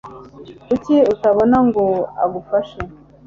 Kuki 0.67 0.95
utabona 1.13 1.57
ngo 1.67 1.83
agufashe? 2.23 2.79